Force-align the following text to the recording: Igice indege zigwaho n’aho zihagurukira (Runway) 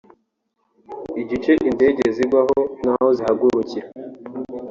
Igice 1.21 1.51
indege 1.69 2.03
zigwaho 2.15 2.57
n’aho 2.83 3.07
zihagurukira 3.17 3.87
(Runway) 4.31 4.53